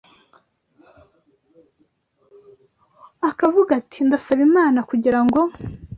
akavuga 3.29 3.71
ati: 3.79 3.97
“Ndasaba 4.07 4.41
Imana 4.49 4.79
kugira 4.89 5.19
ngo 5.25 5.41